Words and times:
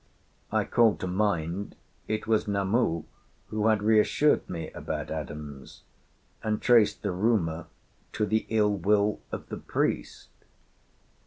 I 0.51 0.63
called 0.63 0.99
to 1.01 1.05
mind 1.07 1.75
it 2.07 2.25
was 2.25 2.47
Namu 2.47 3.03
who 3.49 3.67
had 3.67 3.83
reassured 3.83 4.49
me 4.49 4.71
about 4.71 5.11
Adams 5.11 5.83
and 6.41 6.59
traced 6.59 7.03
the 7.03 7.11
rumour 7.11 7.67
to 8.13 8.25
the 8.25 8.47
ill 8.49 8.75
will 8.75 9.19
of 9.31 9.47
the 9.49 9.57
priest. 9.57 10.29